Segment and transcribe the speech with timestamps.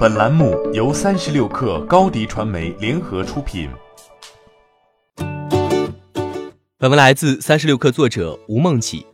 [0.00, 3.68] 本栏目由三十六氪高低传媒联合出品。
[6.78, 9.04] 本文来自三十六氪作者吴梦起。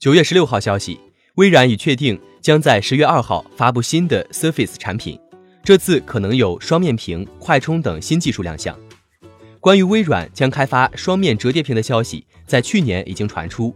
[0.00, 0.98] 九月十六号消息，
[1.36, 5.16] 微软已确定将在十月二号发布新的 Surface 产品，
[5.62, 8.76] 这次可能有双面屏、快充等新技术亮相。
[9.60, 13.72] 关于微软将开发双面折叠屏的消息，在去年已经传出。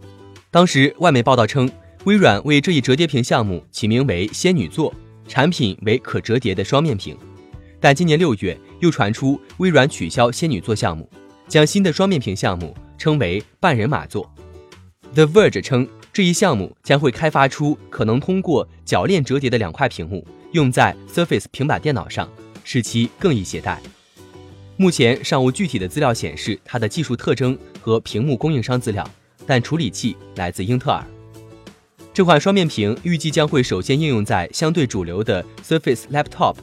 [0.51, 1.71] 当时外媒报道称，
[2.03, 4.93] 微软为这一折叠屏项目起名为“仙女座”。
[5.29, 7.17] 产品为可折叠的双面屏，
[7.81, 11.09] 但今年六月又传出微软取消仙女座项目，
[11.49, 14.31] 将新的双面屏项目称为半人马座。
[15.15, 22.29] The Verge 称这一项目将会开发出可能通过铰链折叠的两块屏幕，用在 Surface 平板电脑上，
[22.65, 23.81] 使其更易携带。
[24.77, 29.09] 目前尚无具体的资料显示它的技术特征和屏幕供应商资料，
[29.47, 31.03] 但处理器来自英特尔。
[32.17, 36.57] 这款双面屏预计将会首先应用在相对主流的 Surface Laptop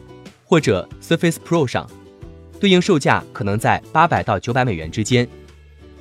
[0.44, 1.88] 或者 Surface Pro 上，
[2.60, 5.30] 对应售价可能在八百到九百美元之间。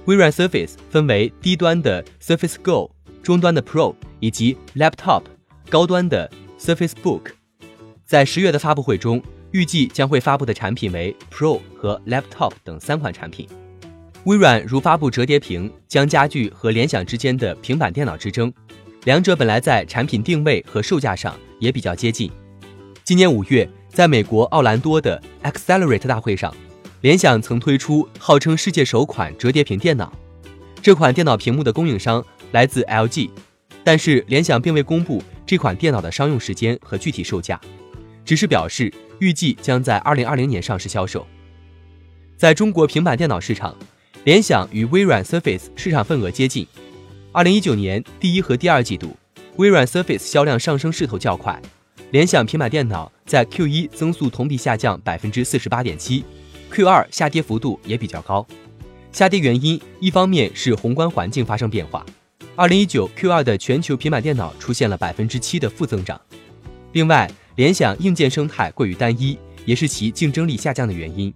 [0.06, 2.90] 微软 Surface 分为低端的 Surface Go、
[3.22, 5.24] 中端的 Pro 以及 Laptop
[5.68, 7.32] 高端的 Surface Book。
[8.06, 13.46] 在十月的发布会中，预计将会发布的产品为 Pro 和 Laptop 等三款产品。
[14.24, 18.50] 微软如发布折叠屏，将加剧和联想之间的平板电脑之争。
[19.04, 22.30] 两者本来在产品定位和售价上也比较接近。
[23.02, 26.54] 今年五月，在美国奥兰多的 Accelerate 大会上，
[27.00, 30.12] 联想曾推出号称世界首款折叠屏电脑。
[30.80, 33.30] 这款电脑屏幕的供应商来自 LG，
[33.82, 37.60] 但是联想并未公布这款电脑的商用时间和具体售价，
[38.24, 41.26] 只是表示预计将在二零二零年上市销售。
[42.36, 43.76] 在中国平板电脑市场，
[44.22, 46.64] 联想与微软 Surface 市场份额接近。
[47.34, 49.16] 二零一九年第一和第二季度，
[49.56, 51.58] 微软 Surface 销量上升势头较快，
[52.10, 56.22] 联想平板电脑在 Q 一增速同比下降百分之四十八点七
[56.70, 58.46] ，Q 二下跌幅度也比较高。
[59.12, 62.04] 下跌原因一方面是宏观环境发生变化，
[62.54, 66.20] 二零一九 Q 二的全球平板电脑出现了百分之七的负增长。
[66.92, 71.32] 另外，联想硬件生态过于单一，也是其竞争力下降的原因。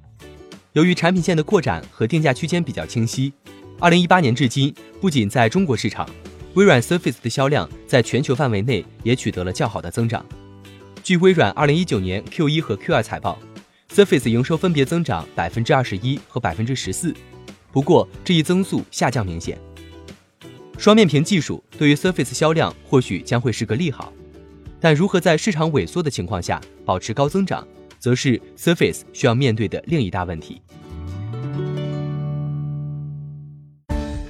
[0.74, 3.32] 由于产品线的扩展和定价区间比较清晰。
[3.78, 6.08] 二零一八年至今，不仅在中国市场，
[6.54, 10.24] 微软 Surface 的销量在全球范围内也取得了较好的增长。
[11.02, 13.38] 据微软二零一九年 Q 一和 Q 二财报
[13.92, 17.14] ，Surface 营收分别增长百分之二十一和百分之十四，
[17.70, 19.58] 不过这一增速下降明显。
[20.78, 24.10] 双面屏技术对于 Surface 销量或许将会是个利好，
[24.80, 30.62] 但如何在市场萎缩的情况下保持高增长，则是 Surface 需要面对的另一大问题。